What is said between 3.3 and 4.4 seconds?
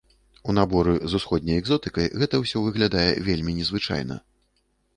вельмі незвычайна.